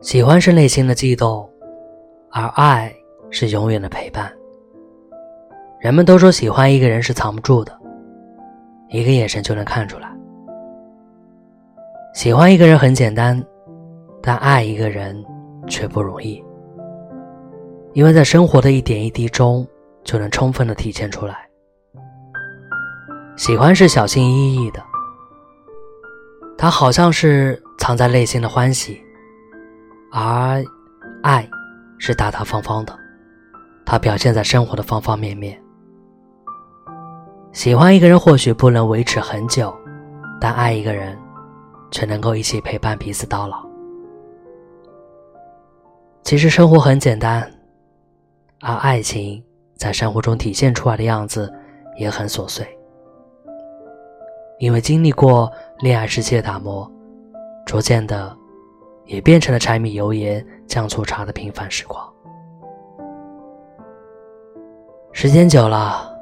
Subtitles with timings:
[0.00, 1.48] 喜欢是内心的悸动，
[2.30, 2.94] 而爱
[3.30, 4.32] 是永远的陪伴。
[5.80, 7.76] 人们都说喜欢一个人是藏不住的，
[8.90, 10.08] 一个眼神就能看出来。
[12.14, 13.44] 喜欢一个人很简单，
[14.22, 15.24] 但爱一个人
[15.66, 16.42] 却不容易，
[17.92, 19.66] 因为在生活的一点一滴中
[20.04, 21.48] 就能充分的体现出来。
[23.36, 24.80] 喜欢是小心翼翼的，
[26.56, 29.00] 它好像是藏在内心的欢喜，
[30.10, 30.62] 而
[31.22, 31.48] 爱
[31.98, 32.98] 是大大方方的，
[33.84, 35.60] 它表现在生活的方方面面。
[37.52, 39.74] 喜欢一个人或许不能维持很久，
[40.40, 41.18] 但爱一个人，
[41.90, 43.66] 却能够一起陪伴彼此到老。
[46.22, 47.50] 其实生活很简单，
[48.60, 49.42] 而爱情
[49.74, 51.52] 在生活中体现出来的样子
[51.96, 52.66] 也很琐碎。
[54.58, 56.90] 因为经历过恋爱时期的打磨，
[57.64, 58.36] 逐渐的，
[59.08, 62.00] 也变成了柴米油盐酱醋茶的平凡时光。
[65.12, 66.16] 时间久了。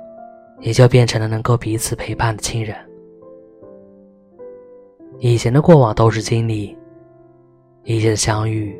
[0.60, 2.74] 也就变成了能够彼此陪伴的亲人。
[5.18, 6.74] 以前的过往都是经历，
[7.84, 8.74] 一切的相遇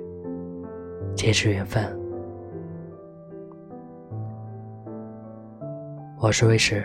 [1.15, 1.85] 皆是缘分。
[6.19, 6.83] 我是魏石。